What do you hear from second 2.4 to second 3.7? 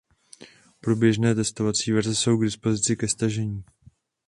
dispozici ke stažení.